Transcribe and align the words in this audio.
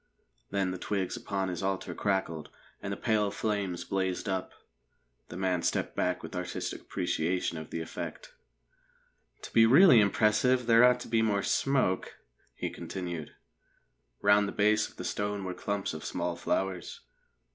Then 0.49 0.71
the 0.71 0.79
twigs 0.79 1.15
upon 1.15 1.49
his 1.49 1.61
altar 1.61 1.93
crackled, 1.93 2.49
and 2.81 2.91
the 2.91 2.97
pale 2.97 3.29
flames 3.29 3.83
blazed 3.83 4.27
up. 4.27 4.51
The 5.27 5.37
man 5.37 5.61
stepped 5.61 5.95
back 5.95 6.23
with 6.23 6.35
artistic 6.35 6.81
appreciation 6.81 7.59
of 7.59 7.69
the 7.69 7.81
effect. 7.81 8.33
"To 9.43 9.53
be 9.53 9.67
really 9.67 9.99
impressive, 9.99 10.65
there 10.65 10.83
ought 10.83 11.01
to 11.01 11.07
be 11.07 11.21
more 11.21 11.43
smoke," 11.43 12.15
he 12.55 12.71
continued. 12.71 13.35
Round 14.23 14.47
the 14.47 14.51
base 14.53 14.89
of 14.89 14.95
the 14.95 15.03
stone 15.05 15.43
were 15.43 15.53
clumps 15.53 15.93
of 15.93 16.03
small 16.03 16.35
flowers. 16.35 17.01